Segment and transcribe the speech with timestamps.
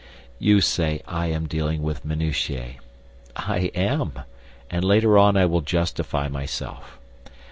[0.39, 2.77] You say I am dealing with minutiae.
[3.35, 4.13] I am.
[4.67, 6.97] And later on I will justify myself.